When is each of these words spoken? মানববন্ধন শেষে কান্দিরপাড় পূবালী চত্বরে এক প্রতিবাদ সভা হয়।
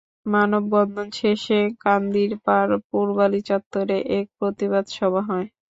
মানববন্ধন 0.25 1.07
শেষে 1.19 1.59
কান্দিরপাড় 1.83 2.73
পূবালী 2.89 3.41
চত্বরে 3.49 3.97
এক 4.17 4.25
প্রতিবাদ 4.37 4.85
সভা 4.97 5.21
হয়। 5.29 5.47